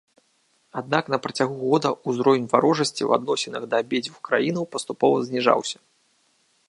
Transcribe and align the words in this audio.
Аднак 0.79 1.11
на 1.13 1.17
працягу 1.25 1.55
года 1.65 1.87
ўзровень 2.13 2.47
варожасці 2.53 2.97
ў 3.05 3.11
адносінах 3.21 3.63
да 3.75 3.83
абедзвюх 3.85 4.19
краінаў 4.31 4.63
паступова 4.77 5.17
зніжаўся. 5.29 5.77